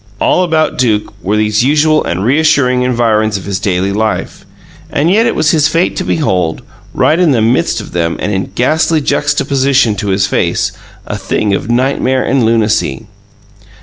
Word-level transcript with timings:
All 0.19 0.41
about 0.43 0.79
Duke 0.79 1.13
were 1.21 1.37
these 1.37 1.63
usual 1.63 2.03
and 2.03 2.25
reassuring 2.25 2.81
environs 2.81 3.37
of 3.37 3.43
his 3.45 3.59
daily 3.59 3.91
life, 3.93 4.47
and 4.89 5.11
yet 5.11 5.27
it 5.27 5.35
was 5.35 5.51
his 5.51 5.67
fate 5.67 5.95
to 5.97 6.03
behold, 6.03 6.63
right 6.91 7.19
in 7.19 7.33
the 7.33 7.39
midst 7.43 7.79
of 7.79 7.91
them, 7.91 8.17
and 8.19 8.31
in 8.33 8.49
ghastly 8.55 8.99
juxtaposition 8.99 9.93
to 9.97 10.07
his 10.07 10.25
face, 10.25 10.71
a 11.05 11.19
thing 11.19 11.53
of 11.53 11.69
nightmare 11.69 12.23
and 12.25 12.43
lunacy. 12.43 13.05